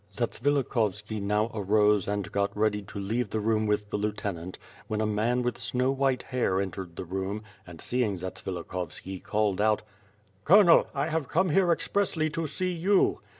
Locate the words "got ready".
2.31-2.81